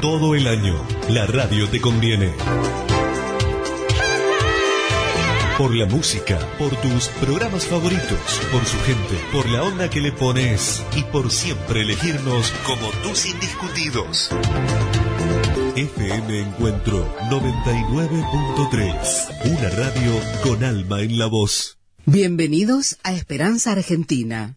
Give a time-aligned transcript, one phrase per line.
[0.00, 2.32] Todo el año, la radio te conviene.
[5.58, 10.10] Por la música, por tus programas favoritos, por su gente, por la onda que le
[10.10, 14.30] pones y por siempre elegirnos como tus indiscutidos.
[15.76, 21.76] FM Encuentro 99.3, una radio con alma en la voz.
[22.06, 24.56] Bienvenidos a Esperanza Argentina.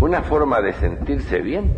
[0.00, 1.72] Una forma de sentirse bien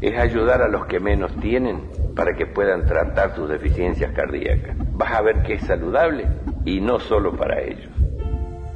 [0.00, 1.82] es ayudar a los que menos tienen
[2.14, 4.76] para que puedan tratar sus deficiencias cardíacas.
[4.92, 6.28] Vas a ver que es saludable
[6.64, 7.88] y no solo para ellos.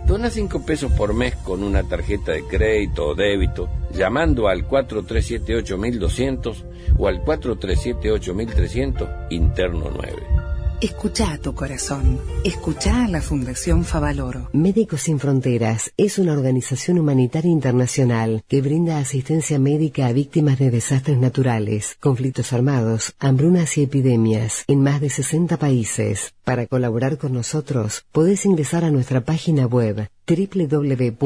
[0.06, 6.64] Dona 5 pesos por mes con una tarjeta de crédito o débito llamando al 4378-1200
[6.96, 10.37] o al 4378-1300 interno 9.
[10.80, 12.20] Escucha a tu corazón.
[12.44, 14.48] Escucha a la Fundación Favaloro.
[14.52, 20.70] Médicos Sin Fronteras es una organización humanitaria internacional que brinda asistencia médica a víctimas de
[20.70, 26.32] desastres naturales, conflictos armados, hambrunas y epidemias en más de 60 países.
[26.44, 31.18] Para colaborar con nosotros, podés ingresar a nuestra página web www.msf.org.ar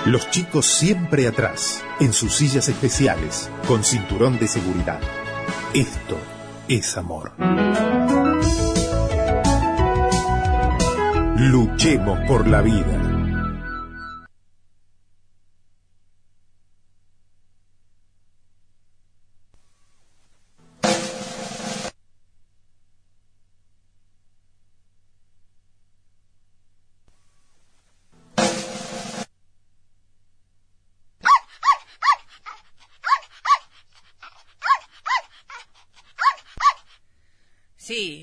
[0.04, 5.00] Los chicos siempre atrás, en sus sillas especiales, con cinturón de seguridad.
[5.74, 6.16] Esto
[6.68, 7.32] es amor.
[11.36, 12.97] Luchemos por la vida.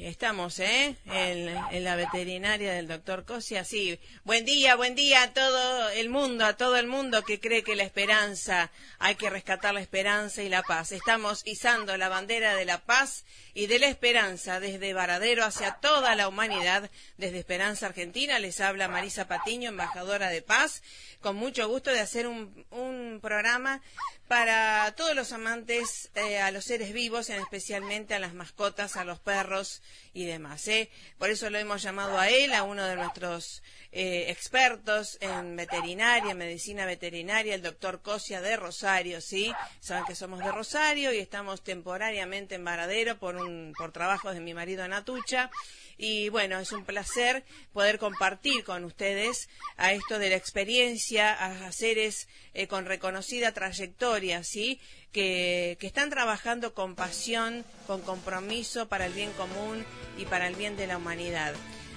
[0.06, 0.96] Estamos, ¿eh?
[1.06, 3.64] En, la veterinaria del doctor Cosia.
[3.64, 7.64] Sí, buen día, buen día a todo el mundo, a todo el mundo que cree
[7.64, 10.92] que la esperanza, hay que rescatar la esperanza y la paz.
[10.92, 16.16] Estamos izando la bandera de la paz y de la esperanza desde Varadero hacia toda
[16.16, 18.38] la humanidad, desde Esperanza Argentina.
[18.38, 20.84] Les habla Marisa Patiño, embajadora de paz,
[21.20, 23.82] con mucho gusto de hacer un, un programa
[24.28, 29.06] para todos los amantes eh, a los seres vivos, en especialmente a las mascotas, a
[29.06, 29.82] los perros
[30.14, 30.68] y demás.
[30.68, 30.90] ¿eh?
[31.18, 33.62] Por eso lo hemos llamado a él, a uno de nuestros
[33.92, 39.54] eh, expertos en veterinaria, medicina veterinaria, el doctor Cosia de Rosario, ¿sí?
[39.80, 44.42] Saben que somos de Rosario y estamos temporariamente en Varadero por, un, por trabajos de
[44.42, 45.52] mi marido Natucha.
[45.98, 47.44] Y bueno, es un placer
[47.74, 49.48] poder compartir con ustedes
[49.78, 54.80] a esto de la experiencia, a seres eh, con reconocida trayectoria, ¿sí?
[55.12, 59.86] Que, que están trabajando con pasión, con compromiso para el bien común
[60.18, 61.56] y para el bien de la humanidad.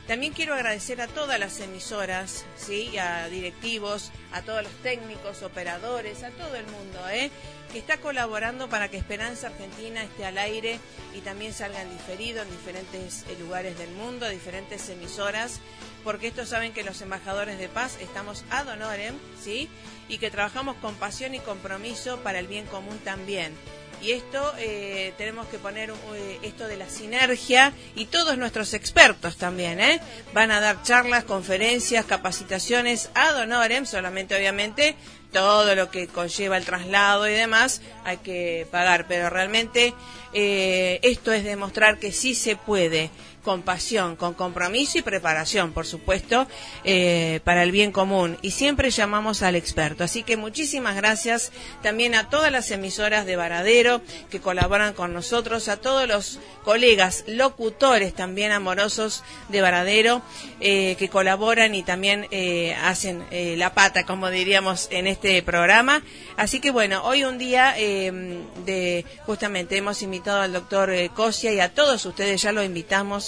[0.09, 2.97] También quiero agradecer a todas las emisoras, ¿sí?
[2.97, 7.31] a directivos, a todos los técnicos, operadores, a todo el mundo, ¿eh?
[7.71, 10.81] que está colaborando para que Esperanza Argentina esté al aire
[11.15, 15.61] y también salga en diferido en diferentes eh, lugares del mundo, diferentes emisoras,
[16.05, 19.69] porque estos saben que los embajadores de paz estamos ad honorem, ¿sí?
[20.09, 23.53] Y que trabajamos con pasión y compromiso para el bien común también.
[24.01, 29.37] Y esto eh, tenemos que poner eh, esto de la sinergia y todos nuestros expertos
[29.37, 30.01] también, ¿eh?
[30.33, 34.95] Van a dar charlas, conferencias, capacitaciones ad honorem, solamente obviamente
[35.33, 39.95] todo lo que conlleva el traslado y demás hay que pagar, pero realmente
[40.33, 43.11] eh, esto es demostrar que sí se puede
[43.43, 46.47] con pasión, con compromiso y preparación, por supuesto,
[46.85, 48.37] eh, para el bien común.
[48.43, 50.05] Y siempre llamamos al experto.
[50.05, 51.53] Así que muchísimas gracias
[51.83, 57.25] también a todas las emisoras de Varadero que colaboran con nosotros, a todos los colegas
[57.27, 60.21] locutores también amorosos de Varadero
[60.61, 66.03] eh, que colaboran y también eh, hacen la pata, como diríamos en este programa.
[66.37, 71.73] Así que bueno, hoy un día de justamente hemos invitado al doctor Cosia y a
[71.75, 73.28] todos ustedes ya lo invitamos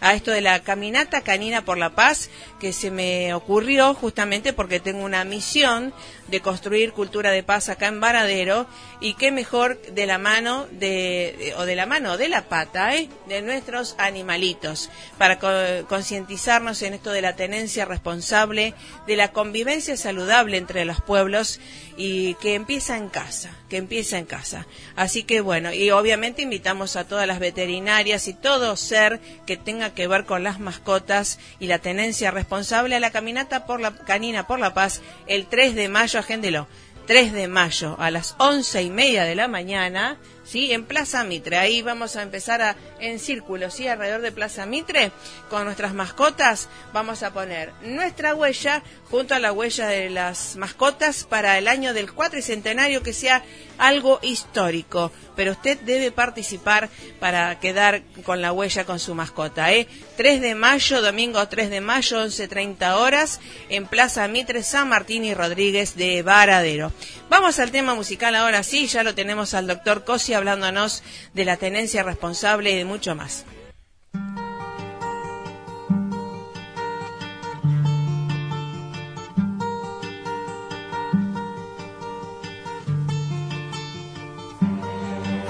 [0.00, 2.30] a esto de la caminata canina por la paz,
[2.60, 5.92] que se me ocurrió justamente porque tengo una misión
[6.28, 8.66] de construir cultura de paz acá en Varadero
[9.00, 13.08] y qué mejor de la mano de, o de la mano de la pata ¿eh?
[13.26, 15.38] de nuestros animalitos para
[15.86, 18.74] concientizarnos en esto de la tenencia responsable,
[19.06, 21.60] de la convivencia saludable entre los pueblos
[21.96, 24.66] y que empieza en casa, que empieza en casa.
[24.96, 29.87] Así que bueno, y obviamente invitamos a todas las veterinarias y todo ser que tenga
[29.92, 34.46] que ver con las mascotas y la tenencia responsable a la caminata por la canina
[34.46, 36.66] por la paz el 3 de mayo, agéndelo,
[37.06, 40.72] 3 de mayo a las once y media de la mañana ¿sí?
[40.72, 41.58] En Plaza Mitre.
[41.58, 43.86] Ahí vamos a empezar a, en círculo, ¿sí?
[43.86, 45.12] Alrededor de Plaza Mitre,
[45.50, 51.24] con nuestras mascotas, vamos a poner nuestra huella junto a la huella de las mascotas
[51.24, 53.44] para el año del cuatricentenario que sea
[53.78, 55.12] algo histórico.
[55.36, 56.88] Pero usted debe participar
[57.20, 59.86] para quedar con la huella con su mascota, ¿eh?
[60.16, 65.34] 3 de mayo, domingo 3 de mayo, 11.30 horas, en Plaza Mitre, San Martín y
[65.34, 66.92] Rodríguez de Varadero.
[67.28, 71.02] Vamos al tema musical ahora sí, ya lo tenemos al doctor Cosia hablándonos
[71.34, 73.44] de la tenencia responsable y de mucho más.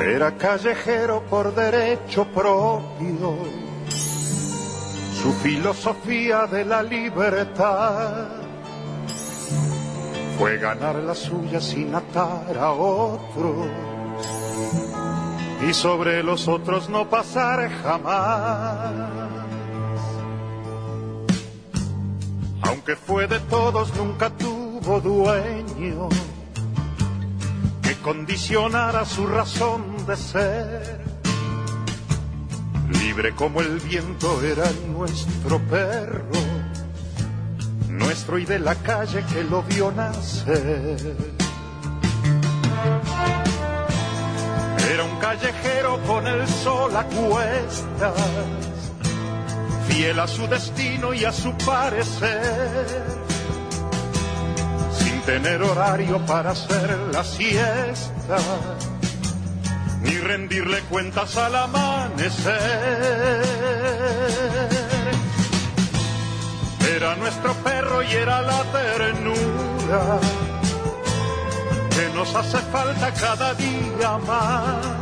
[0.01, 3.39] Era callejero por derecho propio,
[5.23, 8.39] su filosofía de la libertad
[10.39, 13.98] fue ganar la suya sin atar a otros
[15.69, 18.93] y sobre los otros no pasar jamás.
[22.63, 26.09] Aunque fue de todos, nunca tuvo dueño
[27.83, 31.05] que condicionara su razón de ser.
[33.03, 36.33] Libre como el viento era nuestro perro,
[37.89, 41.17] nuestro y de la calle que lo vio nacer.
[45.29, 48.15] Callejero con el sol a cuestas,
[49.87, 53.05] fiel a su destino y a su parecer,
[54.99, 58.39] sin tener horario para hacer la siesta,
[60.01, 63.43] ni rendirle cuentas al amanecer.
[66.97, 70.21] Era nuestro perro y era la ternura
[71.91, 74.98] que nos hace falta cada día más.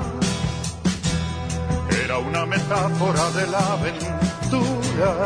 [2.16, 5.24] Era una metáfora de la aventura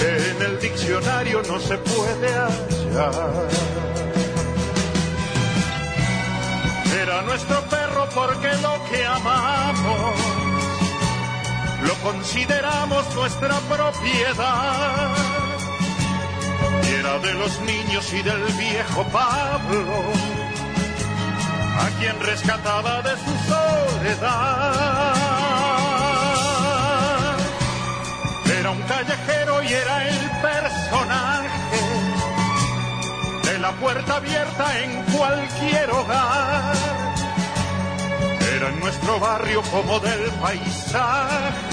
[0.00, 3.48] que en el diccionario no se puede hallar.
[7.00, 10.14] Era nuestro perro porque lo que amamos
[11.82, 15.14] lo consideramos nuestra propiedad
[16.98, 19.84] era de los niños y del viejo Pablo,
[21.78, 25.27] a quien rescataba de su soledad.
[29.62, 31.48] Y era el personaje
[33.44, 36.74] de la puerta abierta en cualquier hogar.
[38.56, 41.66] Era en nuestro barrio como del paisaje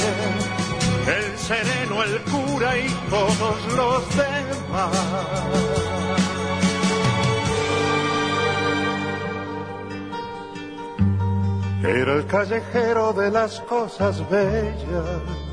[1.07, 4.91] el sereno, el cura y todos los demás.
[11.83, 15.44] Era el callejero de las cosas bellas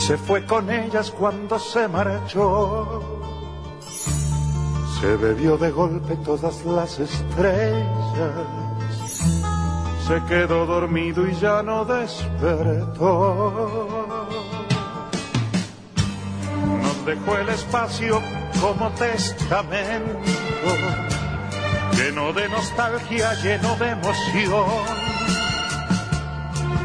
[0.00, 3.02] se fue con ellas cuando se marchó.
[5.00, 8.60] Se bebió de golpe todas las estrellas
[10.10, 13.06] se quedó dormido y ya no despertó.
[16.82, 18.20] Nos dejó el espacio
[18.60, 20.18] como testamento
[21.96, 24.64] lleno de nostalgia, lleno de emoción.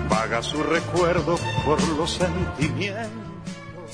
[0.08, 3.26] Vaga su recuerdo por los sentimientos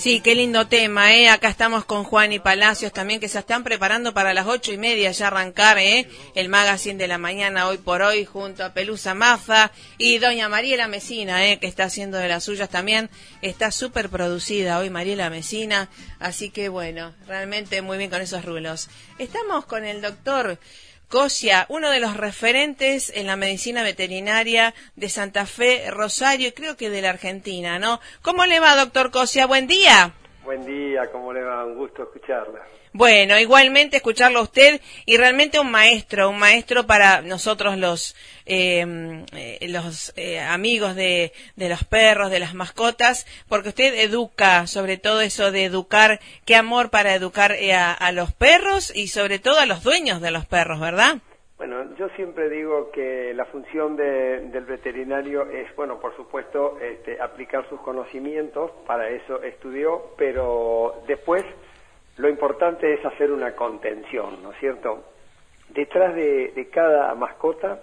[0.01, 1.30] Sí, qué lindo tema, ¿eh?
[1.30, 4.78] Acá estamos con Juan y Palacios también, que se están preparando para las ocho y
[4.78, 6.08] media ya arrancar, ¿eh?
[6.34, 10.88] El magazine de la mañana hoy por hoy, junto a Pelusa Mafa y doña Mariela
[10.88, 11.60] Mesina, ¿eh?
[11.60, 13.12] Que está haciendo de las suyas también.
[13.44, 15.88] Está súper producida hoy Mariela Mesina,
[16.20, 18.90] así que bueno, realmente muy bien con esos rulos.
[19.20, 20.58] Estamos con el doctor
[21.12, 26.77] Cosia, uno de los referentes en la medicina veterinaria de Santa Fe, Rosario y creo
[26.77, 28.00] que de la Argentina, ¿no?
[28.22, 29.46] ¿Cómo le va, doctor Cosia?
[29.46, 30.13] Buen día.
[30.46, 31.65] Buen día, ¿cómo le va?
[31.65, 32.62] Un gusto escucharla.
[32.93, 39.24] Bueno, igualmente escucharlo a usted y realmente un maestro, un maestro para nosotros los em,
[39.33, 44.98] eh, los eh, amigos de, de, los perros, de las mascotas, porque usted educa, sobre
[44.98, 49.60] todo eso de educar, qué amor para educar eh, a, los perros y sobre todo
[49.60, 51.19] a los dueños de los perros, ¿verdad?
[51.55, 57.69] Bueno, yo siempre digo que la función del veterinario es, bueno, por supuesto, este, aplicar
[57.69, 61.45] sus conocimientos, para eso estudió, pero después
[62.18, 65.03] lo importante es hacer una contención, ¿no es cierto?
[65.70, 67.80] Detrás de, cada mascota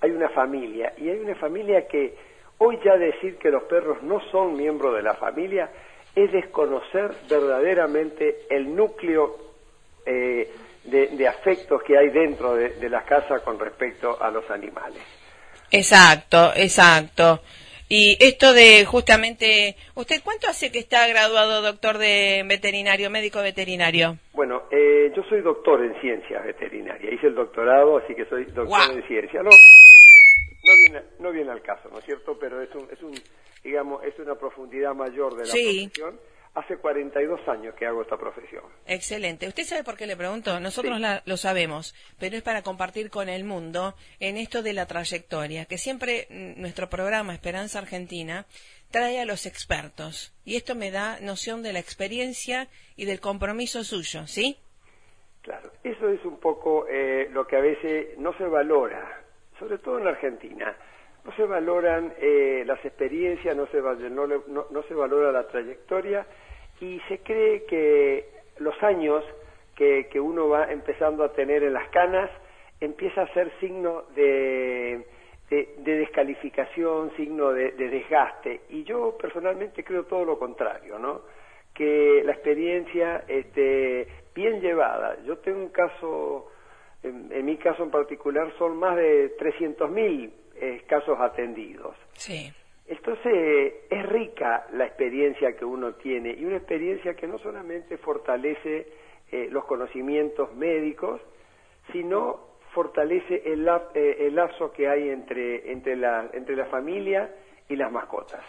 [0.00, 2.14] hay una familia y hay una familia que
[2.58, 5.70] hoy ya decir que los perros no son miembros de la familia
[6.14, 9.36] es desconocer verdaderamente el núcleo
[10.06, 10.50] eh,
[10.84, 15.02] de, afectos que hay dentro de, de la casa con respecto a los animales.
[15.70, 17.40] Exacto, exacto.
[17.88, 24.16] Y esto de justamente, ¿usted cuánto hace que está graduado doctor de veterinario, médico veterinario?
[24.32, 28.90] Bueno, eh, yo soy doctor en ciencias veterinarias, hice el doctorado, así que soy doctor
[28.90, 29.42] en ciencia.
[29.42, 32.38] No, no viene, no viene al caso, ¿no es cierto?
[32.40, 33.14] Pero es un, es un
[33.62, 35.90] digamos, es una profundidad mayor de la sí.
[35.94, 38.62] profesión Hace 42 años que hago esta profesión.
[38.86, 39.48] Excelente.
[39.48, 40.60] ¿Usted sabe por qué le pregunto?
[40.60, 45.64] Nosotros lo sabemos, pero es para compartir con el mundo en esto de la trayectoria,
[45.64, 48.46] que siempre mm, nuestro programa Esperanza Argentina
[48.92, 50.32] trae a los expertos.
[50.44, 54.56] Y esto me da noción de la experiencia y del compromiso suyo, ¿sí?
[55.42, 59.22] Claro, eso es un poco eh, lo que a veces no se valora,
[59.58, 60.76] sobre todo en la Argentina
[61.24, 63.80] no se valoran eh, las experiencias, no se,
[64.10, 66.26] no, no, se valora la trayectoria
[66.80, 68.28] y se cree que
[68.58, 69.24] los años
[69.76, 72.30] que, que, uno va empezando a tener en las canas
[72.80, 75.06] empieza a ser signo de,
[75.50, 78.62] de, descalificación, signo de, desgaste.
[78.70, 81.22] Y yo personalmente creo todo lo contrario, ¿no?
[81.72, 85.16] Que la experiencia este, bien llevada.
[85.24, 86.50] Yo tengo un caso,
[87.02, 90.30] en, en mi caso en particular, son más de 300.000
[90.86, 91.96] casos atendidos.
[92.12, 92.52] Sí.
[92.86, 98.88] Entonces es rica la experiencia que uno tiene y una experiencia que no solamente fortalece
[99.32, 101.20] eh, los conocimientos médicos,
[101.92, 107.34] sino fortalece el, eh, el lazo que hay entre, entre, la, entre la familia
[107.68, 108.42] y las mascotas.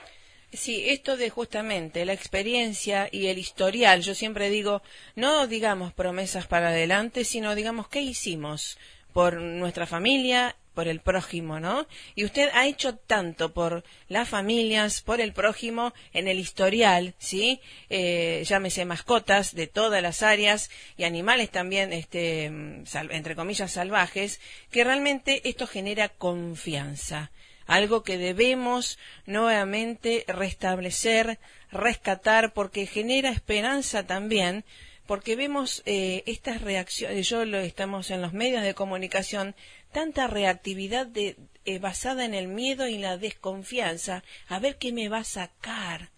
[0.51, 4.81] Sí, esto de justamente la experiencia y el historial, yo siempre digo,
[5.15, 8.77] no digamos promesas para adelante, sino digamos qué hicimos
[9.13, 11.87] por nuestra familia por el prójimo, ¿no?
[12.13, 17.61] Y usted ha hecho tanto por las familias, por el prójimo, en el historial, ¿sí?
[17.89, 24.39] Eh, llámese mascotas de todas las áreas y animales también, este, entre comillas, salvajes,
[24.69, 27.31] que realmente esto genera confianza.
[27.65, 31.39] Algo que debemos nuevamente restablecer,
[31.71, 34.65] rescatar, porque genera esperanza también
[35.05, 39.55] porque vemos eh, estas reacciones, yo lo estamos en los medios de comunicación,
[39.95, 45.07] tanta reactividad de, eh, basada en el miedo y la desconfianza, a ver qué me
[45.07, 46.09] va a sacar.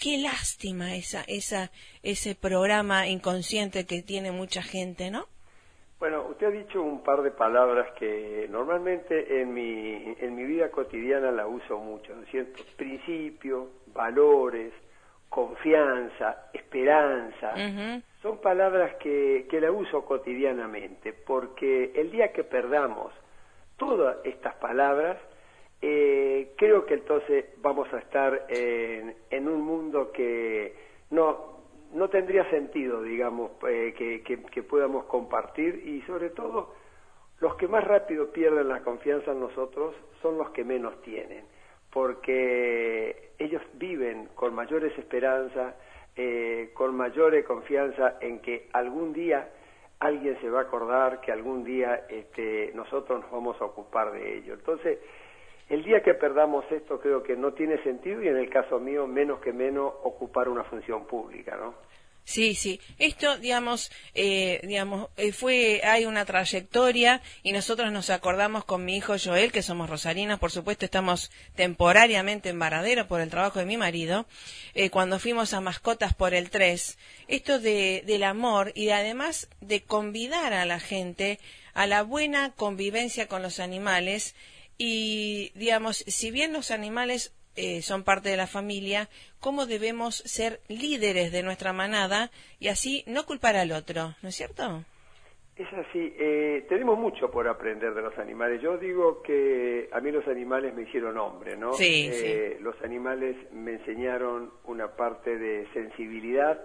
[0.00, 1.70] Qué lástima esa, esa,
[2.02, 5.26] ese programa inconsciente que tiene mucha gente, ¿no?
[6.00, 10.68] Bueno, usted ha dicho un par de palabras que normalmente en mi, en mi vida
[10.72, 12.64] cotidiana la uso mucho, ¿no es cierto?
[12.76, 14.72] Principios, valores,
[15.28, 17.54] confianza, esperanza,
[18.22, 23.12] son palabras que, que la uso cotidianamente, porque el día que perdamos
[23.76, 25.16] todas estas palabras,
[25.80, 30.74] eh, creo que entonces vamos a estar en, en un mundo que
[31.10, 31.60] no,
[31.94, 36.74] no tendría sentido, digamos, eh, que, que, que, podamos compartir y sobre todo
[37.40, 41.46] los que más rápido pierden la confianza en nosotros son los que menos tienen,
[41.90, 45.74] porque ellos viven con mayores esperanzas,
[46.22, 49.48] eh, con mayor confianza en que algún día
[50.00, 54.36] alguien se va a acordar que algún día este, nosotros nos vamos a ocupar de
[54.36, 54.52] ello.
[54.52, 54.98] Entonces,
[55.70, 59.06] el día que perdamos esto creo que no tiene sentido y en el caso mío
[59.06, 61.72] menos que menos ocupar una función pública, ¿no?
[62.30, 62.80] Sí, sí.
[62.98, 68.96] Esto, digamos, eh, digamos, eh, fue, hay una trayectoria y nosotros nos acordamos con mi
[68.96, 73.64] hijo Joel, que somos rosarinos, por supuesto, estamos temporariamente en Varadero por el trabajo de
[73.64, 74.28] mi marido,
[74.74, 79.82] eh, cuando fuimos a Mascotas por el 3, esto de, del amor y además de
[79.82, 81.40] convidar a la gente
[81.74, 84.36] a la buena convivencia con los animales
[84.78, 89.08] y, digamos, si bien los animales eh, son parte de la familia,
[89.40, 94.36] cómo debemos ser líderes de nuestra manada y así no culpar al otro, ¿no es
[94.36, 94.84] cierto?
[95.56, 98.62] Es así, eh, tenemos mucho por aprender de los animales.
[98.62, 101.74] Yo digo que a mí los animales me hicieron hombre, ¿no?
[101.74, 106.58] Sí, eh, Los animales me enseñaron una parte de sensibilidad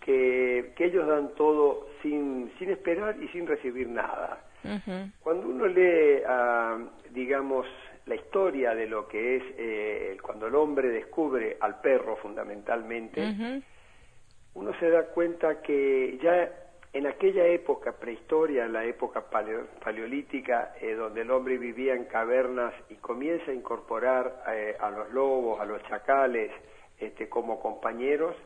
[0.00, 4.44] que, que ellos dan todo sin, sin esperar y sin recibir nada.
[5.22, 6.78] Cuando uno lee, ah,
[7.10, 7.66] digamos,
[8.06, 13.62] la historia de lo que es eh, cuando el hombre descubre al perro fundamentalmente,
[14.54, 16.50] uno se da cuenta que ya
[16.92, 22.74] en aquella época prehistoria, en la época paleolítica, eh, donde el hombre vivía en cavernas
[22.90, 26.50] y comienza a incorporar eh, a los lobos, a los chacales,
[26.98, 28.36] este, como compañeros,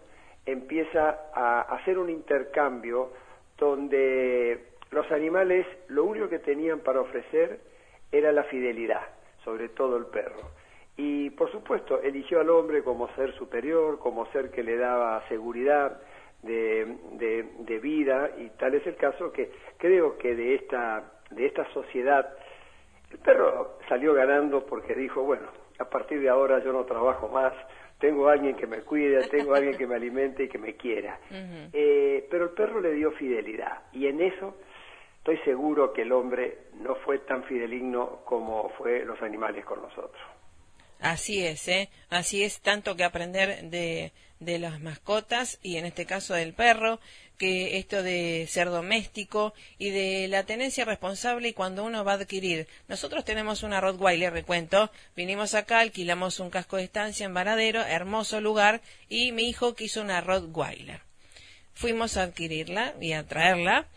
[0.44, 3.10] empieza a hacer un intercambio
[3.58, 7.58] donde los animales lo único que tenían para ofrecer
[8.12, 9.15] era la fidelidad
[9.46, 10.50] sobre todo el perro.
[10.96, 16.00] Y por supuesto, eligió al hombre como ser superior, como ser que le daba seguridad
[16.42, 21.70] de, de, vida, y tal es el caso que creo que de esta, de esta
[21.72, 22.28] sociedad,
[23.10, 25.46] el perro salió ganando porque dijo, bueno,
[25.78, 27.52] a partir de ahora yo no trabajo más,
[27.98, 31.20] tengo alguien que me cuide, tengo alguien que me alimente y que me quiera.
[31.72, 34.56] Eh, pero el perro le dio fidelidad, y en eso
[35.26, 40.22] estoy seguro que el hombre no fue tan fideligno como fue los animales con nosotros.
[41.00, 41.90] Así es, ¿eh?
[42.10, 47.00] Así es, tanto que aprender de, de las mascotas y en este caso del perro,
[47.38, 52.16] que esto de ser doméstico y de la tenencia responsable y cuando uno va a
[52.16, 52.68] adquirir.
[52.86, 58.40] Nosotros tenemos una Rottweiler, recuento, vinimos acá, alquilamos un casco de estancia en Varadero, hermoso
[58.40, 61.00] lugar, y mi hijo quiso una Rottweiler.
[61.74, 63.88] Fuimos a adquirirla y a traerla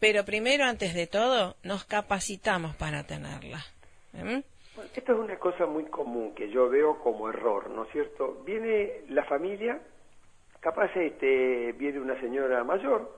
[0.00, 3.64] pero primero, antes de todo, nos capacitamos para tenerla.
[4.12, 4.40] ¿Mm?
[4.94, 8.42] esto es una cosa muy común que yo veo como error, ¿no es cierto?
[8.44, 9.80] Viene la familia,
[10.60, 13.16] capaz este, viene una señora mayor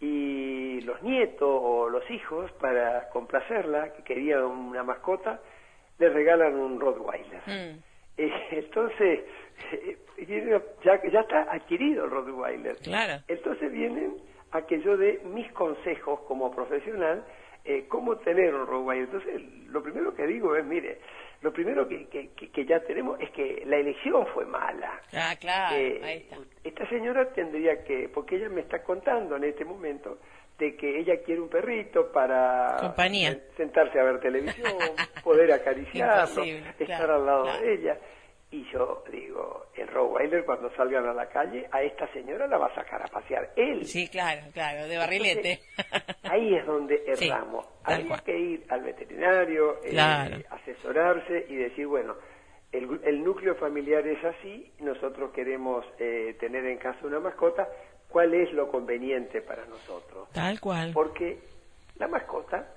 [0.00, 5.40] y los nietos o los hijos, para complacerla, que querían una mascota,
[5.98, 7.42] le regalan un Rottweiler.
[7.46, 7.78] Mm.
[8.16, 9.20] Eh, entonces,
[9.72, 9.98] eh,
[10.84, 12.76] ya, ya está adquirido el Rottweiler.
[12.78, 13.22] Claro.
[13.28, 14.16] Entonces vienen
[14.54, 17.24] a que yo dé mis consejos como profesional,
[17.64, 19.06] eh, cómo tener un Rottweiler.
[19.06, 21.00] Entonces, lo primero que digo es, mire,
[21.42, 25.00] lo primero que, que, ya tenemos es que la elección fue mala.
[25.12, 26.36] Ah, claro, eh, ahí está.
[26.62, 30.18] Esta señora tendría que, porque ella me está contando en este momento,
[30.56, 33.36] de que ella quiere un perrito para Compañía.
[33.56, 34.72] sentarse a ver televisión,
[35.24, 36.44] poder acariciarlo,
[36.78, 37.98] estar al lado de ella.
[38.54, 42.66] Y yo digo, el Rottweiler cuando salgan a la calle, a esta señora la va
[42.66, 43.84] a sacar a pasear él.
[43.84, 45.58] Sí, claro, claro, de barrilete.
[46.22, 47.66] ahí es donde erramos.
[47.82, 52.14] Hay que ir al veterinario, eh, asesorarse y decir, bueno,
[52.70, 57.68] el, núcleo familiar es así, nosotros queremos eh, tener en casa una mascota,
[58.08, 60.28] ¿cuál es lo conveniente para nosotros?
[60.30, 60.92] Tal cual.
[60.94, 61.40] Porque
[61.96, 62.68] la mascota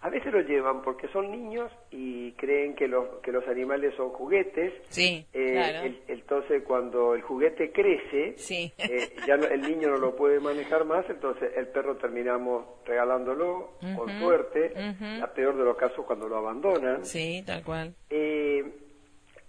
[0.00, 4.10] a veces lo llevan porque son niños y creen que los, que los animales son
[4.10, 4.72] juguetes.
[4.88, 8.72] Sí, eh, entonces, cuando el juguete crece, sí.
[8.78, 14.08] eh, ya el niño no lo puede manejar más, entonces el perro terminamos regalándolo con
[14.20, 14.72] suerte.
[15.18, 17.04] La peor de los casos cuando lo abandonan.
[17.04, 17.94] Sí, tal cual.
[18.10, 18.64] Eh,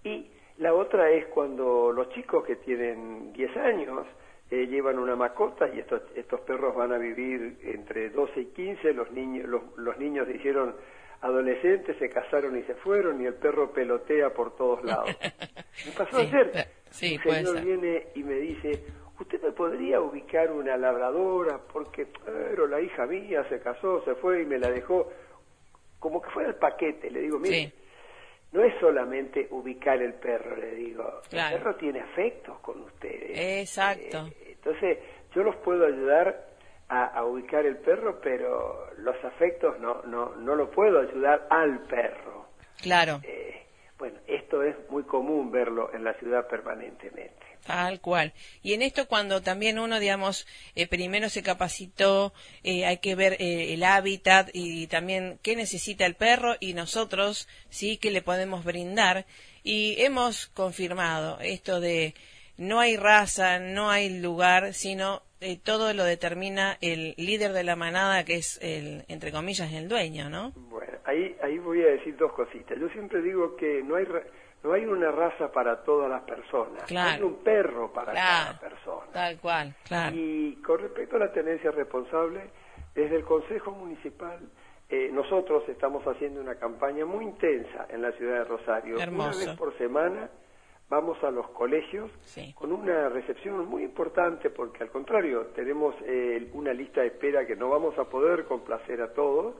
[0.03, 4.07] y la otra es cuando los chicos que tienen 10 años
[4.49, 8.93] eh, llevan una mascota y estos, estos perros van a vivir entre 12 y 15,
[8.93, 10.75] los niños, los, niños se hicieron
[11.21, 15.10] adolescentes, se casaron y se fueron y el perro pelotea por todos lados.
[15.86, 18.83] Me pasó ayer, sí, un señor viene y me dice,
[19.19, 21.60] ¿usted me podría ubicar una labradora?
[21.71, 25.12] Porque, pero la hija mía se casó, se fue y me la dejó
[25.99, 27.12] como que fuera el paquete.
[27.12, 27.73] Le digo, mire,
[28.51, 31.21] no es solamente ubicar el perro, le digo.
[31.31, 33.31] El perro tiene afectos con ustedes.
[33.62, 34.27] Exacto.
[34.27, 34.97] Eh, entonces,
[35.33, 36.45] yo los puedo ayudar
[36.89, 42.47] a, ubicar el perro, pero los afectos no, no, no lo puedo ayudar al perro.
[42.81, 43.19] Claro.
[43.23, 43.65] Eh,
[43.97, 47.46] bueno, esto es muy común verlo en la ciudad permanentemente.
[47.65, 48.33] Tal cual.
[48.63, 53.33] Y en esto cuando también uno, digamos, eh, primero se capacitó, eh, hay que ver
[53.39, 58.63] eh, el hábitat y también qué necesita el perro y nosotros, sí, qué le podemos
[58.63, 59.25] brindar.
[59.63, 62.13] Y hemos confirmado esto de
[62.57, 67.75] no hay raza, no hay lugar, sino eh, todo lo determina el líder de la
[67.75, 70.51] manada, que es, el, entre comillas, el dueño, ¿no?
[70.55, 72.79] Bueno, ahí, ahí voy a decir dos cositas.
[72.79, 74.07] Yo siempre digo que no hay,
[74.67, 79.08] no hay una raza para todas las personas, hay un perro para cada persona.
[79.13, 80.15] Tal cual, claro.
[80.15, 82.49] Y con respecto a la tenencia responsable,
[82.93, 84.39] desde el Consejo Municipal
[84.89, 88.95] eh, nosotros estamos haciendo una campaña muy intensa en la ciudad de Rosario.
[88.95, 90.30] Una vez por semana
[90.89, 92.12] vamos a los colegios
[92.56, 97.56] con una recepción muy importante porque al contrario tenemos eh, una lista de espera que
[97.56, 99.56] no vamos a poder complacer a todos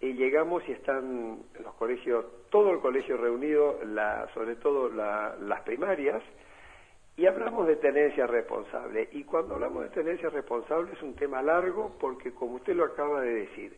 [0.00, 3.78] y llegamos y están los colegios, todo el colegio reunido,
[4.34, 6.22] sobre todo las primarias,
[7.16, 9.10] y hablamos de tenencia responsable.
[9.12, 13.20] Y cuando hablamos de tenencia responsable es un tema largo porque, como usted lo acaba
[13.20, 13.76] de decir,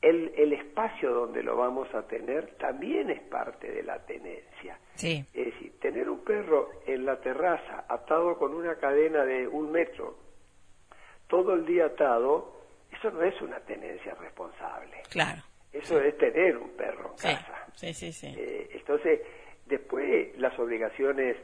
[0.00, 4.78] el, el espacio donde lo vamos a tener también es parte de la tenencia.
[4.94, 5.22] Sí.
[5.34, 10.16] Es decir, tener un perro en la terraza atado con una cadena de un metro,
[11.28, 12.55] todo el día atado,
[12.98, 15.02] eso no es una tenencia responsable.
[15.10, 15.42] Claro.
[15.72, 17.66] Eso es tener un perro en casa.
[17.74, 18.34] Sí, sí, sí.
[18.36, 19.20] Eh, entonces,
[19.66, 21.36] después las obligaciones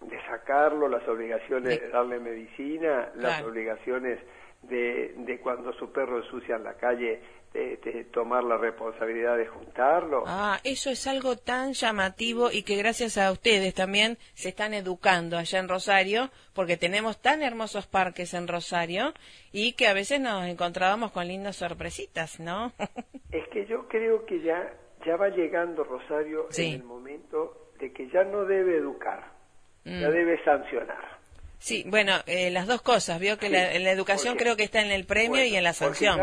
[0.00, 4.18] de sacarlo, las obligaciones de, darle medicina, las obligaciones
[4.62, 7.20] de, de, cuando su perro ensucia en la calle,
[7.52, 10.24] de, tomar la responsabilidad de juntarlo.
[10.26, 15.36] Ah, eso es algo tan llamativo y que gracias a ustedes también se están educando
[15.36, 19.12] allá en Rosario, porque tenemos tan hermosos parques en Rosario
[19.52, 22.72] y que a veces nos encontrábamos con lindas sorpresitas, ¿no?
[23.30, 24.72] es que yo creo que ya,
[25.06, 29.32] ya va llegando Rosario en el momento de que ya no debe educar,
[29.84, 30.12] ya mm.
[30.12, 31.21] debe sancionar.
[31.62, 33.20] Sí, bueno, eh, las dos cosas.
[33.20, 36.18] Vio que la, educación creo que está en el premio y en la sanción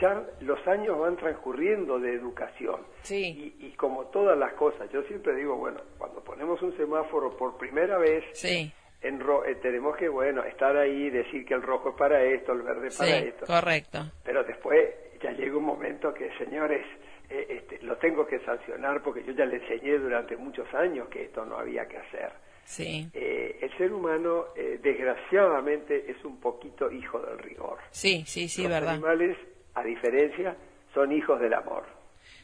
[0.00, 2.80] ya los años van transcurriendo de educación.
[3.02, 3.54] Sí.
[3.60, 7.98] Y, como todas las cosas, yo siempre digo, bueno, cuando ponemos un semáforo por primera
[7.98, 8.72] vez, sí.
[9.02, 12.62] en eh, tenemos que, bueno, estar ahí, decir que el rojo es para esto, el
[12.62, 13.46] verde es para esto.
[13.46, 14.10] correcto.
[14.24, 16.84] Pero después ya llega un momento que, señores,
[17.28, 21.24] eh, este, lo tengo que sancionar porque yo ya le enseñé durante muchos años que
[21.24, 22.32] esto no había que hacer.
[22.66, 23.08] Sí.
[23.14, 24.46] Eh, el ser humano,
[24.82, 27.78] desgraciadamente, es un poquito hijo del rigor.
[27.90, 28.94] Sí, sí, sí, Los verdad.
[28.94, 29.36] animales
[29.74, 30.56] a diferencia,
[30.92, 31.84] son hijos del amor.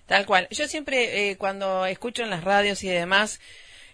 [0.06, 0.48] Tal cual.
[0.50, 3.40] Yo siempre, eh, cuando escucho en las radios y demás,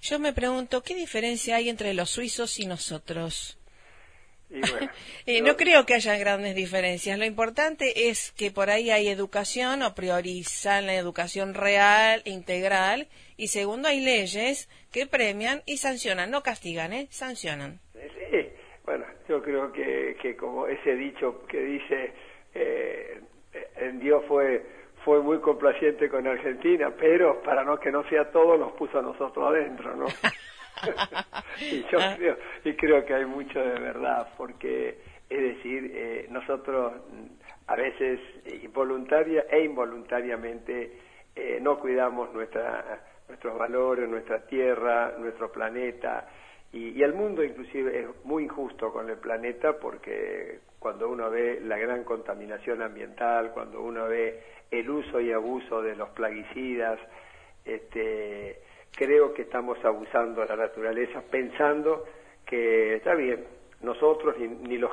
[0.01, 3.58] yo me pregunto, ¿qué diferencia hay entre los suizos y nosotros?
[4.59, 4.91] Y bueno,
[5.27, 7.19] eh, no creo que haya grandes diferencias.
[7.19, 13.49] Lo importante es que por ahí hay educación o priorizan la educación real, integral, y
[13.49, 17.09] segundo hay leyes que premian y sancionan, no castigan, ¿eh?
[17.11, 17.79] Sancionan.
[17.93, 18.49] Sí,
[18.85, 22.13] bueno, yo creo que, que como ese dicho que dice
[22.55, 23.21] eh,
[23.77, 28.59] en Dios fue fue muy complaciente con Argentina, pero para no que no sea todo
[28.59, 30.07] nos puso a nosotros adentro, ¿no?
[31.61, 36.93] y yo creo, y creo que hay mucho de verdad, porque es decir, eh, nosotros
[37.67, 38.21] a veces
[38.73, 40.93] voluntaria e involuntariamente
[41.35, 46.29] eh, no cuidamos nuestra, nuestros valores, nuestra tierra, nuestro planeta,
[46.73, 51.61] y, y el mundo inclusive es muy injusto con el planeta porque cuando uno ve
[51.62, 56.99] la gran contaminación ambiental, cuando uno ve el uso y abuso de los plaguicidas,
[57.64, 58.61] este,
[58.94, 62.05] creo que estamos abusando de la naturaleza pensando
[62.46, 63.44] que está bien,
[63.83, 64.90] nosotros ni, los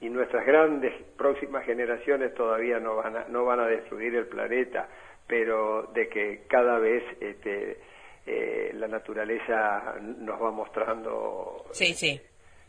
[0.00, 4.88] y nuestras grandes próximas generaciones todavía no van a, no van a destruir el planeta,
[5.26, 7.78] pero de que cada vez este,
[8.26, 12.20] eh, la naturaleza nos va mostrando sí, sí.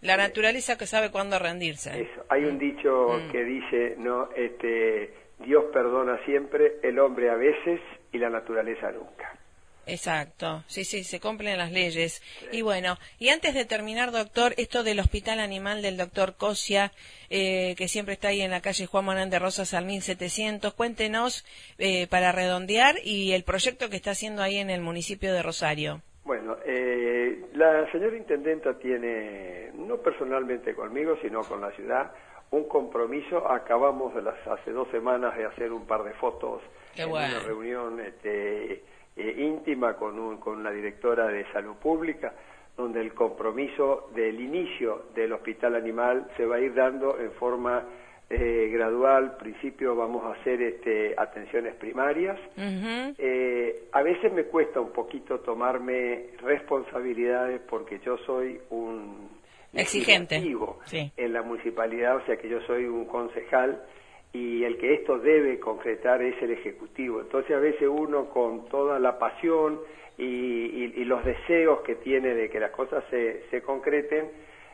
[0.01, 2.01] La naturaleza que sabe cuándo rendirse.
[2.01, 2.25] Eso.
[2.29, 3.31] Hay un dicho mm.
[3.31, 9.37] que dice, no, este, Dios perdona siempre, el hombre a veces y la naturaleza nunca.
[9.89, 12.21] Exacto, sí, sí, se cumplen las leyes.
[12.51, 16.91] Y bueno, y antes de terminar, doctor, esto del Hospital Animal del doctor Cosia,
[17.29, 21.45] eh, que siempre está ahí en la calle Juan Morán de Rosas al 1700, cuéntenos
[21.77, 26.01] eh, para redondear y el proyecto que está haciendo ahí en el municipio de Rosario.
[26.23, 32.11] Bueno, eh, la señora intendenta tiene, no personalmente conmigo, sino con la ciudad,
[32.51, 33.49] un compromiso.
[33.49, 36.61] Acabamos de las, hace dos semanas de hacer un par de fotos
[36.95, 38.83] en una reunión este,
[39.19, 42.33] eh, íntima con, un, con la directora de salud pública,
[42.77, 47.83] donde el compromiso del inicio del hospital animal se va a ir dando en forma
[48.29, 52.39] eh, gradual, principio vamos a hacer este, atenciones primarias.
[53.17, 59.29] eh, a veces me cuesta un poquito tomarme responsabilidades porque yo soy un
[59.73, 60.41] exigente.
[61.17, 63.83] en la municipalidad, o sea que yo soy un concejal
[64.33, 67.21] y el que esto debe concretar es el ejecutivo.
[67.21, 69.79] Entonces a veces uno con toda la pasión
[70.17, 74.29] y, y, los deseos que tiene de que las cosas se, se concreten,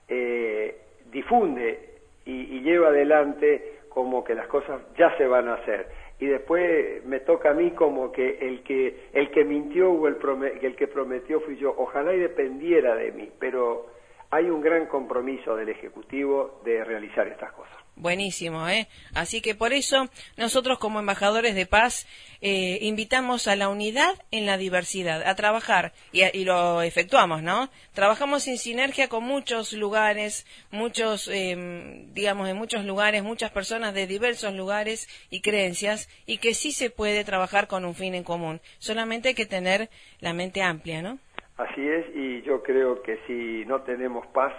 [0.08, 0.76] eh,
[1.12, 1.80] difunde
[2.26, 5.88] y, lleva adelante como que las cosas ya se van a hacer
[6.20, 10.18] y después me toca a mí como que el que el que mintió o el,
[10.62, 13.88] el que prometió fui yo ojalá y dependiera de mí pero
[14.32, 18.90] hay un gran compromiso del ejecutivo de realizar estas cosas Buenísimo, ¿eh?
[19.14, 22.06] Así que por eso nosotros como embajadores de paz
[22.42, 27.70] eh, invitamos a la unidad en la diversidad, a trabajar y, lo efectuamos, ¿no?
[27.94, 34.08] Trabajamos en sinergia con muchos lugares, muchos, em, digamos, en muchos lugares, muchas personas de
[34.08, 38.60] diversos lugares y creencias y que sí se puede trabajar con un fin en común.
[38.78, 41.18] Solamente hay que tener la mente amplia, ¿no?
[41.58, 44.54] Así es, y yo creo que si no tenemos paz,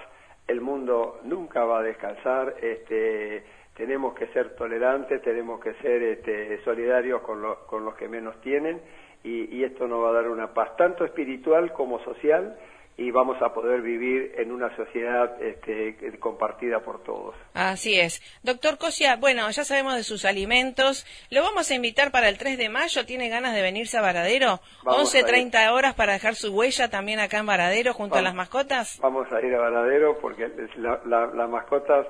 [0.49, 6.63] el mundo nunca va a descansar, este, tenemos que ser tolerantes, tenemos que ser este,
[6.65, 8.81] solidarios con, con los que menos tienen
[9.23, 12.57] y, y esto nos va a dar una paz tanto espiritual como social
[12.99, 17.35] y vamos a poder vivir en una sociedad este, compartida por todos.
[17.53, 18.23] Así es.
[18.43, 21.07] Doctor Cosia, bueno, ya sabemos de sus alimentos.
[21.31, 23.05] Lo vamos a invitar para el 3 de mayo.
[23.05, 24.61] ¿Tiene ganas de venirse a Varadero?
[24.85, 28.99] 11.30 horas para dejar su huella también acá en Varadero junto a las mascotas.
[29.03, 32.07] Vamos a ir a Varadero porque las mascotas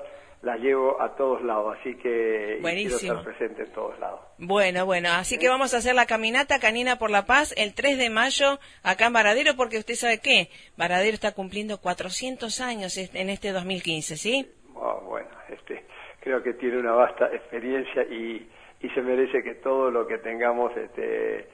[0.47, 4.21] las llevo a todos lados, así que quiero estar presente en todos lados.
[4.37, 7.97] Bueno, bueno, así que vamos a hacer la caminata Canina por la Paz el 3
[7.97, 13.29] de mayo acá en Varadero, porque usted sabe qué, Varadero está cumpliendo 400 años en
[13.29, 14.49] este 2015, ¿sí?
[14.73, 15.83] Oh, bueno, este,
[16.21, 20.71] creo que tiene una vasta experiencia y, y se merece que todo lo que tengamos
[20.77, 21.49] este,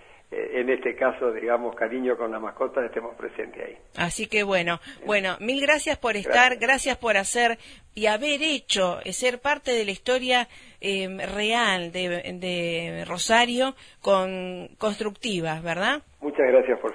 [0.53, 3.77] en este caso, digamos, cariño con la mascota, estemos presentes ahí.
[3.97, 7.57] Así que bueno, bueno, mil gracias por estar, gracias por hacer
[7.95, 10.47] y haber hecho, eh, ser parte de la historia
[10.81, 16.01] eh, real de, Rosario con constructivas, ¿verdad?
[16.21, 16.91] Muchas gracias por.
[16.91, 16.92] ¿eh?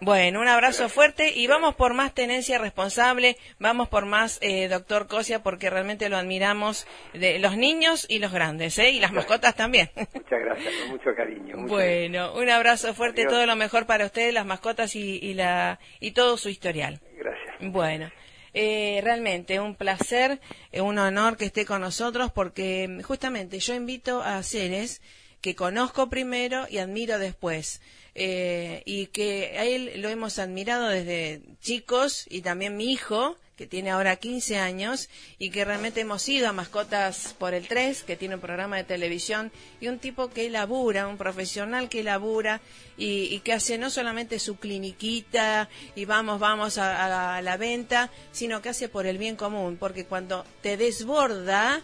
[0.00, 5.42] Bueno, un abrazo fuerte y vamos por más tenencia responsable, vamos por más doctor Cosia
[5.42, 8.90] porque realmente lo admiramos de los niños y los grandes, ¿eh?
[8.90, 9.90] Y las mascotas también.
[10.14, 11.66] Muchas gracias, con mucho cariño.
[11.66, 16.12] bueno, un abrazo fuerte, todo lo mejor para ustedes, las mascotas y, y, la, y
[16.12, 17.00] todo su historial.
[17.16, 17.72] Gracias.
[17.72, 18.10] Bueno.
[18.58, 20.40] Eh, realmente un placer,
[20.72, 25.02] eh, un honor que esté con nosotros porque mm, justamente yo invito a seres
[25.42, 27.82] que conozco primero y admiro después.
[28.18, 33.66] Eh, y que a él lo hemos admirado desde chicos y también mi hijo, que
[33.66, 38.16] tiene ahora 15 años y que realmente hemos ido a Mascotas por el 3, que
[38.16, 39.52] tiene un programa de televisión,
[39.82, 42.62] y un tipo que labura, un profesional que labura
[42.96, 48.70] y, que hace no solamente su cliniquita y vamos, vamos a, la venta, sino que
[48.70, 51.82] hace por el bien común, porque cuando te desborda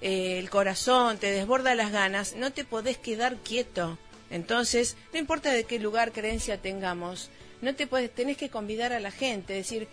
[0.00, 3.98] eh, el corazón, te desborda las ganas, no te podés quedar quieto.
[4.30, 9.00] Entonces, no importa de qué lugar, creencia tengamos, no te puedes, tenés que convidar a
[9.00, 9.88] la gente, decir,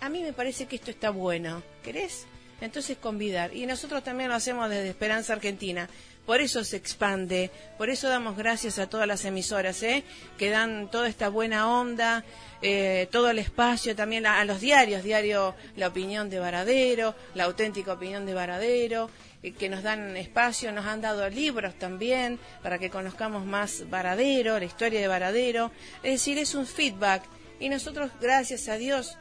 [0.00, 2.26] a mí me parece que esto está bueno, ¿querés?
[2.60, 3.54] Entonces convidar.
[3.54, 5.88] Y nosotros también lo hacemos desde Esperanza Argentina.
[6.26, 10.04] Por eso se expande, por eso damos gracias a todas las emisoras, ¿eh?
[10.38, 12.24] que dan toda esta buena onda,
[12.62, 17.92] eh, todo el espacio también a, los diarios, diario La Opinión de Varadero, La Auténtica
[17.92, 19.10] Opinión de Varadero,
[19.52, 24.64] que nos dan espacio, nos han dado libros también para que conozcamos más Varadero, la
[24.64, 25.70] historia de Varadero.
[26.02, 27.22] Es decir, es un feedback
[27.60, 29.16] y nosotros, gracias a Dios,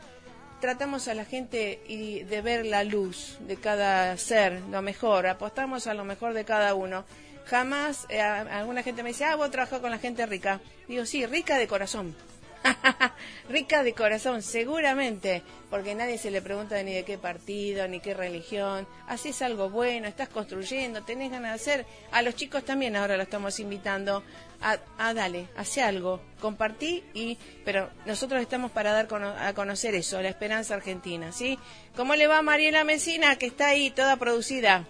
[0.59, 5.87] tratamos a la gente y de ver la luz de cada ser, lo mejor, apostamos
[5.87, 7.05] a lo mejor de cada uno.
[7.45, 10.61] Jamás eh, alguna gente me dice, ah, vos trabajás con la gente rica.
[10.87, 12.15] Digo, sí, rica de corazón.
[13.49, 18.13] Rica de corazón, seguramente, porque nadie se le pregunta ni de qué partido, ni qué
[18.13, 18.87] religión.
[19.07, 21.85] Haces algo bueno, estás construyendo, tenés ganas de hacer.
[22.11, 24.23] A los chicos también ahora lo estamos invitando
[24.61, 29.07] a, a dale, hace algo, compartí y, pero nosotros estamos para dar
[29.39, 31.59] a conocer eso, la esperanza argentina, ¿sí?
[31.95, 34.85] ¿Cómo le va a Mariela Mesina, que está ahí toda producida?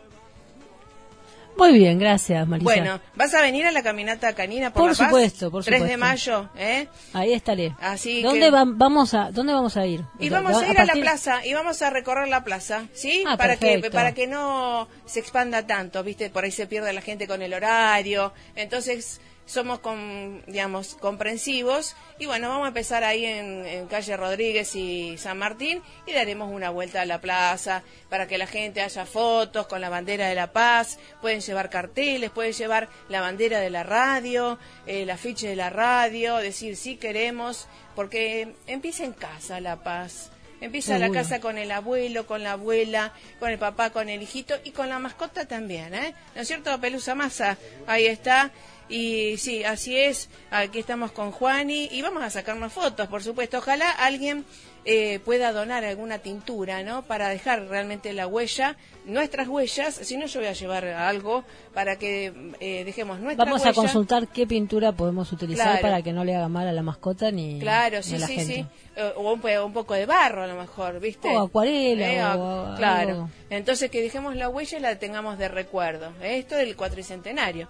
[1.57, 2.63] Muy bien, gracias, Marisa.
[2.63, 5.97] Bueno, ¿vas a venir a la caminata canina por, por supuesto, Por supuesto, 3 de
[5.97, 6.87] mayo, ¿eh?
[7.13, 7.75] Ahí estaré.
[7.79, 10.03] Así ¿Dónde vamos a dónde vamos a ir?
[10.19, 13.23] Y vamos a ir a, la plaza y vamos a recorrer la plaza, ¿sí?
[13.27, 16.29] Ah, para que para que no se expanda tanto, ¿viste?
[16.29, 18.33] Por ahí se pierde la gente con el horario.
[18.55, 25.17] Entonces, somos con, digamos comprensivos y bueno vamos a empezar ahí en, calle Rodríguez y
[25.17, 29.67] San Martín y daremos una vuelta a la plaza para que la gente haya fotos
[29.67, 33.83] con la bandera de la paz pueden llevar carteles pueden llevar la bandera de la
[33.83, 40.31] radio el afiche de la radio decir sí queremos porque empieza en casa la paz
[40.63, 44.55] Empieza la casa con el abuelo, con la abuela, con el papá, con el hijito
[44.63, 46.15] y con la mascota también, ¿eh?
[46.35, 47.57] ¿No es cierto, Pelusa Masa?
[47.85, 48.49] Ahí está.
[48.89, 50.29] Y sí, así es.
[50.51, 53.59] Aquí estamos con Juani y vamos a sacarnos fotos, por supuesto.
[53.59, 54.45] Ojalá alguien
[54.85, 57.03] eh, pueda donar alguna tintura, ¿no?
[57.03, 59.95] Para dejar realmente la huella, nuestras huellas.
[59.95, 61.43] Si no, yo voy a llevar algo
[61.73, 63.71] para que eh, dejemos nuestra Vamos huella.
[63.71, 65.81] a consultar qué pintura podemos utilizar Claro.
[65.81, 68.27] para que no le haga mal a la mascota ni, Claro, ni sí, a la
[68.27, 68.53] sí, gente.
[68.55, 68.65] sí.
[68.95, 71.29] Eh, O un, un poco de barro a lo mejor, ¿viste?
[71.29, 73.09] O acuarela, Eh, o claro.
[73.09, 73.29] algo.
[73.49, 76.07] Entonces que dejemos la huella y la tengamos de recuerdo.
[76.21, 76.37] ¿eh?
[76.39, 77.67] Esto del cuatricentenario.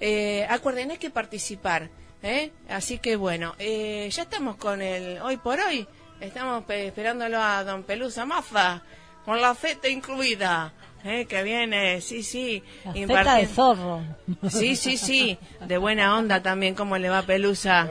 [0.00, 1.88] Eh, acuerden, hay que participar.
[2.22, 2.50] ¿eh?
[2.68, 5.86] Así que bueno, eh, ya estamos con el hoy por hoy.
[6.20, 8.82] Estamos pe- esperándolo a don Pelusa Maza,
[9.24, 10.72] con la feta incluida.
[11.04, 11.26] ¿eh?
[11.26, 12.62] Que viene, sí, sí.
[12.84, 14.02] La feta impartiendo- de zorro.
[14.50, 15.38] Sí, sí, sí.
[15.66, 17.90] De buena onda también, ¿cómo le va Pelusa?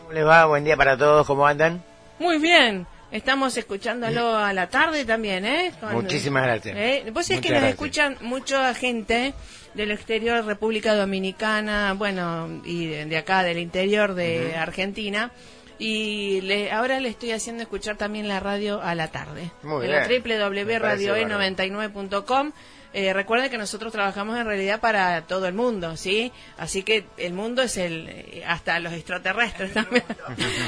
[0.00, 0.46] ¿Cómo les va?
[0.46, 1.82] Buen día para todos, ¿cómo andan?
[2.18, 2.86] Muy bien.
[3.10, 5.72] Estamos escuchándolo a la tarde también, ¿eh?
[5.80, 6.76] Con- Muchísimas gracias.
[6.76, 7.10] ¿Eh?
[7.12, 7.70] Vos es que nos gracias.
[7.72, 9.32] escuchan mucha gente
[9.74, 15.30] del exterior, República Dominicana, bueno, y de, de acá, del interior de Argentina.
[15.78, 19.52] Y le, ahora le estoy haciendo escuchar también la radio a la tarde.
[19.62, 20.02] Muy en bien.
[20.02, 22.52] la Me parece www.radioe99.com.
[22.94, 26.32] Eh, recuerden que nosotros trabajamos en realidad para todo el mundo, ¿sí?
[26.56, 30.04] Así que el mundo es el eh, hasta los extraterrestres también.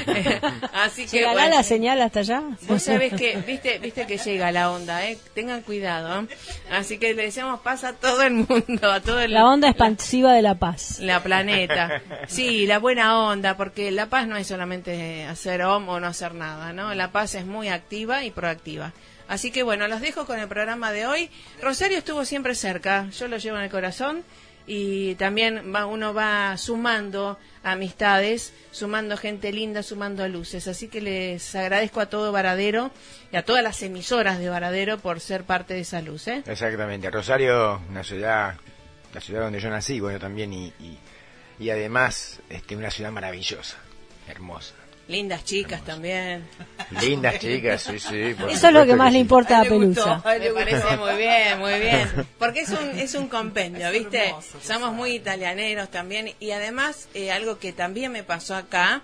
[0.73, 1.55] Así que ¿Llegará bueno.
[1.57, 2.43] la señal hasta allá?
[2.67, 5.17] Vos sabés que, viste, viste que llega la onda, ¿eh?
[5.33, 6.21] Tengan cuidado.
[6.21, 6.27] ¿eh?
[6.71, 10.33] Así que le deseamos paz a todo el mundo, a todo el La onda expansiva
[10.33, 10.99] de la paz.
[10.99, 12.01] la planeta.
[12.27, 16.33] Sí, la buena onda, porque la paz no es solamente hacer om o no hacer
[16.35, 16.93] nada, ¿no?
[16.93, 18.93] La paz es muy activa y proactiva.
[19.31, 21.29] Así que bueno, los dejo con el programa de hoy.
[21.61, 24.25] Rosario estuvo siempre cerca, yo lo llevo en el corazón
[24.67, 30.67] y también va, uno va sumando amistades, sumando gente linda, sumando luces.
[30.67, 32.91] Así que les agradezco a todo Varadero
[33.31, 36.43] y a todas las emisoras de Varadero por ser parte de esa luz, ¿eh?
[36.45, 38.55] Exactamente, Rosario, una ciudad,
[39.13, 40.97] la ciudad donde yo nací, bueno, también, y, y,
[41.57, 43.77] y además, este, una ciudad maravillosa,
[44.27, 44.73] hermosa.
[45.11, 46.47] Lindas chicas también.
[47.01, 48.35] Lindas chicas, sí, sí.
[48.49, 49.21] Eso es lo que más le sí.
[49.21, 50.21] importa a Ay, le gustó, Pelusa.
[50.23, 52.09] ay, me parece muy bien, muy bien.
[52.39, 54.33] Porque es un, es un compendio, ¿viste?
[54.63, 56.33] Somos muy italianeros también.
[56.39, 59.01] Y además, eh, algo que también me pasó acá,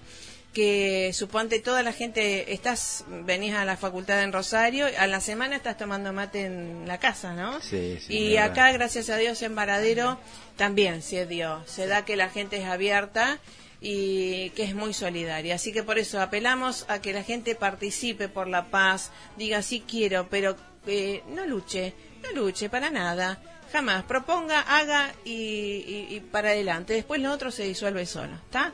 [0.54, 5.58] que suponte toda la gente, estás, venís a la facultad en Rosario, a la semana
[5.58, 7.62] estás tomando mate en la casa, ¿no?
[7.62, 10.18] Sí, sí, y acá, gracias a Dios, en Varadero
[10.56, 11.62] también se dio.
[11.68, 13.40] Se da que la gente es abierta
[13.82, 15.56] y que es muy solidaria.
[15.56, 19.84] Así que por eso apelamos a que la gente participe por la paz, diga sí
[19.88, 20.56] quiero, pero
[20.88, 23.40] eh, no luche, no luche para nada.
[23.72, 26.94] Jamás, proponga, haga y, y- y para adelante.
[26.94, 28.74] Después lo otro se disuelve solo, ¿está?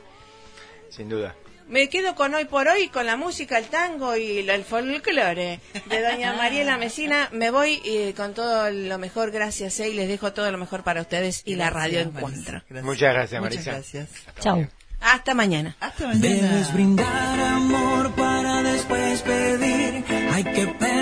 [0.90, 1.34] Sin duda.
[1.66, 6.02] Me quedo con hoy por hoy, con la música, el tango y el folclore de
[6.02, 7.28] doña Mariela Mesina.
[7.32, 10.84] Me voy eh, con todo lo mejor, gracias, eh, y les dejo todo lo mejor
[10.84, 12.62] para ustedes y la radio Encuentro.
[12.82, 13.70] Muchas gracias, Muchas Marisa.
[13.72, 14.08] gracias.
[14.40, 14.68] Chao.
[15.04, 15.76] Hasta mañana.
[15.80, 16.26] Hasta mañana.
[16.26, 20.02] Debes brindar amor para después pedir.
[20.32, 20.93] Hay que perdonar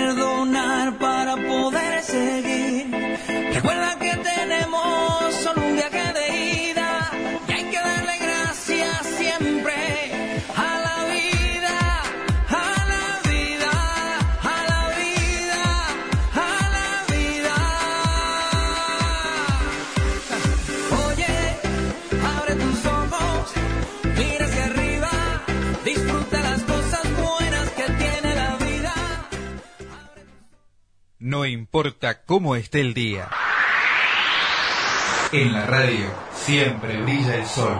[31.33, 33.27] No importa cómo esté el día.
[35.31, 37.75] En la radio siempre brilla el sol.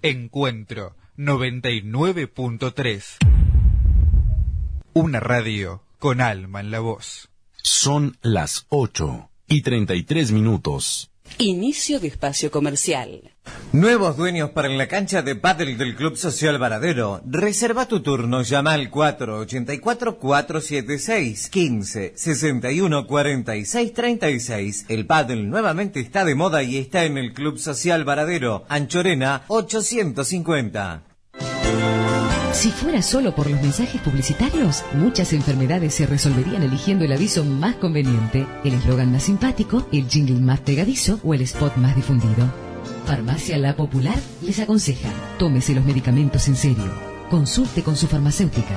[0.00, 3.16] Encuentro 99.3.
[4.92, 7.28] Una radio con alma en la voz.
[7.56, 11.07] Son las 8 y 33 minutos.
[11.40, 13.30] Inicio de espacio comercial.
[13.70, 17.20] Nuevos dueños para la cancha de pádel del Club Social Varadero.
[17.24, 24.86] Reserva tu turno, llama al 484-476 15 61 46 36.
[24.88, 31.04] El pádel nuevamente está de moda y está en el Club Social Varadero, Anchorena 850.
[32.58, 37.76] Si fuera solo por los mensajes publicitarios, muchas enfermedades se resolverían eligiendo el aviso más
[37.76, 42.52] conveniente, el eslogan más simpático, el jingle más pegadizo o el spot más difundido.
[43.06, 46.90] Farmacia La Popular les aconseja, tómese los medicamentos en serio,
[47.30, 48.74] consulte con su farmacéutica.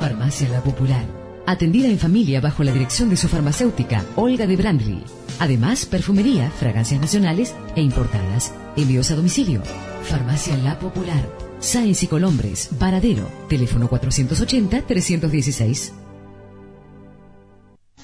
[0.00, 1.04] Farmacia La Popular,
[1.46, 5.04] atendida en familia bajo la dirección de su farmacéutica, Olga de Brandley.
[5.38, 8.52] Además, perfumería, fragancias nacionales e importadas.
[8.76, 9.62] Envíos a domicilio.
[10.02, 11.41] Farmacia La Popular.
[11.62, 15.92] Sáenz y Colombres, Varadero, teléfono 480-316.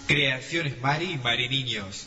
[0.06, 2.06] Creaciones Mari y Mari Niños.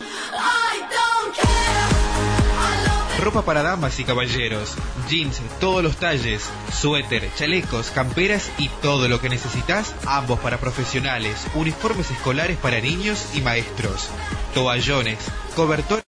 [3.20, 4.76] Ropa para damas y caballeros,
[5.10, 11.48] jeans, todos los talles, suéter, chalecos, camperas y todo lo que necesitas, ambos para profesionales,
[11.54, 14.08] uniformes escolares para niños y maestros,
[14.54, 15.20] toallones,
[15.56, 16.00] cobertor